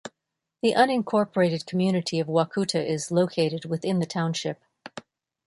The 0.63 0.73
unincorporated 0.73 1.67
community 1.67 2.19
of 2.19 2.27
Wacouta 2.27 2.83
is 2.83 3.11
located 3.11 3.65
within 3.65 3.99
the 3.99 4.07
township. 4.07 4.59